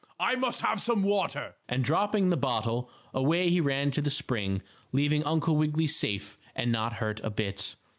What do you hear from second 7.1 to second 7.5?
a